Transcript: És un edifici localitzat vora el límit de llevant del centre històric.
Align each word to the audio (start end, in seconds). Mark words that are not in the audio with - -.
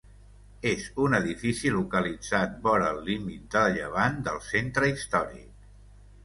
És 0.69 0.85
un 1.01 1.15
edifici 1.17 1.71
localitzat 1.75 2.55
vora 2.63 2.87
el 2.95 3.03
límit 3.11 3.45
de 3.57 3.63
llevant 3.77 4.19
del 4.31 4.41
centre 4.49 4.91
històric. 4.95 5.55